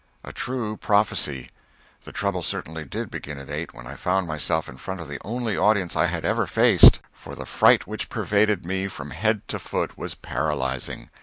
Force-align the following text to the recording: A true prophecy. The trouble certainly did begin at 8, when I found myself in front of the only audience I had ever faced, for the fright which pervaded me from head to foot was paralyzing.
A 0.23 0.33
true 0.33 0.77
prophecy. 0.77 1.51
The 2.05 2.11
trouble 2.11 2.41
certainly 2.41 2.85
did 2.85 3.11
begin 3.11 3.37
at 3.37 3.51
8, 3.51 3.75
when 3.75 3.85
I 3.85 3.93
found 3.93 4.25
myself 4.27 4.67
in 4.67 4.77
front 4.77 4.99
of 4.99 5.07
the 5.07 5.19
only 5.23 5.55
audience 5.55 5.95
I 5.95 6.07
had 6.07 6.25
ever 6.25 6.47
faced, 6.47 7.01
for 7.13 7.35
the 7.35 7.45
fright 7.45 7.85
which 7.85 8.09
pervaded 8.09 8.65
me 8.65 8.87
from 8.87 9.11
head 9.11 9.47
to 9.49 9.59
foot 9.59 9.99
was 9.99 10.15
paralyzing. 10.15 11.11